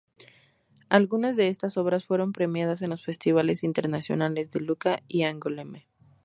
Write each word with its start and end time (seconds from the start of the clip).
Algunas 0.89 1.35
de 1.35 1.47
estas 1.49 1.77
obras 1.77 2.05
fueron 2.05 2.33
premiadas 2.33 2.81
en 2.81 2.89
los 2.89 3.05
festivales 3.05 3.63
internacionales 3.63 4.49
de 4.49 4.59
Lucca 4.59 5.03
y 5.07 5.25
Angoulême. 5.25 5.85